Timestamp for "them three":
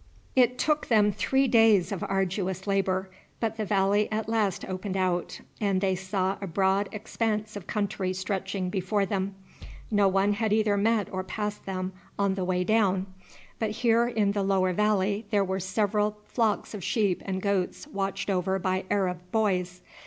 0.87-1.47